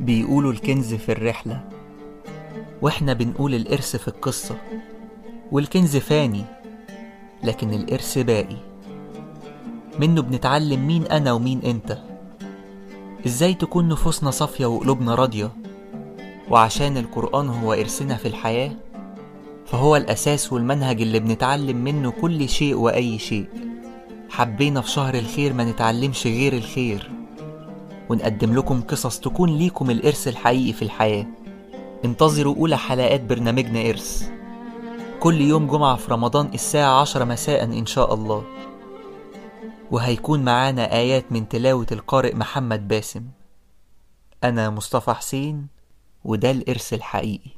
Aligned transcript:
بيقولوا 0.00 0.52
الكنز 0.52 0.94
في 0.94 1.12
الرحلة 1.12 1.60
وإحنا 2.82 3.12
بنقول 3.12 3.54
الإرث 3.54 3.96
في 3.96 4.08
القصة 4.08 4.56
والكنز 5.52 5.96
فاني 5.96 6.44
لكن 7.44 7.72
الإرث 7.74 8.18
باقي. 8.18 8.56
منه 9.98 10.22
بنتعلم 10.22 10.86
مين 10.86 11.06
أنا 11.06 11.32
ومين 11.32 11.60
أنت. 11.64 11.98
إزاي 13.26 13.54
تكون 13.54 13.88
نفوسنا 13.88 14.30
صافية 14.30 14.66
وقلوبنا 14.66 15.14
راضية؟ 15.14 15.50
وعشان 16.50 16.96
القرآن 16.96 17.48
هو 17.48 17.72
إرثنا 17.72 18.16
في 18.16 18.28
الحياة 18.28 18.72
فهو 19.66 19.96
الأساس 19.96 20.52
والمنهج 20.52 21.02
اللي 21.02 21.20
بنتعلم 21.20 21.76
منه 21.76 22.10
كل 22.10 22.48
شيء 22.48 22.74
وأي 22.74 23.18
شيء. 23.18 23.46
حبينا 24.30 24.80
في 24.80 24.90
شهر 24.90 25.14
الخير 25.14 25.52
ما 25.52 25.64
نتعلمش 25.64 26.26
غير 26.26 26.52
الخير. 26.52 27.15
ونقدم 28.08 28.54
لكم 28.54 28.82
قصص 28.82 29.20
تكون 29.20 29.56
ليكم 29.56 29.90
الإرث 29.90 30.28
الحقيقي 30.28 30.72
في 30.72 30.82
الحياة. 30.82 31.26
انتظروا 32.04 32.54
أولى 32.54 32.78
حلقات 32.78 33.20
برنامجنا 33.20 33.90
إرث. 33.90 34.30
كل 35.20 35.40
يوم 35.40 35.66
جمعة 35.66 35.96
في 35.96 36.12
رمضان 36.12 36.50
الساعة 36.54 37.00
عشرة 37.00 37.24
مساء 37.24 37.64
إن 37.64 37.86
شاء 37.86 38.14
الله. 38.14 38.44
وهيكون 39.90 40.44
معانا 40.44 40.92
آيات 40.92 41.32
من 41.32 41.48
تلاوة 41.48 41.86
القارئ 41.92 42.34
محمد 42.34 42.88
باسم. 42.88 43.22
أنا 44.44 44.70
مصطفى 44.70 45.12
حسين 45.12 45.66
وده 46.24 46.50
الإرث 46.50 46.94
الحقيقي. 46.94 47.55